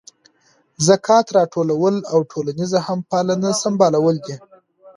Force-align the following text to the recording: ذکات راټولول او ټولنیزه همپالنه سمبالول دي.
ذکات 0.87 1.25
راټولول 1.37 1.95
او 2.13 2.19
ټولنیزه 2.31 2.79
همپالنه 2.87 3.49
سمبالول 3.63 4.15
دي. 4.25 4.35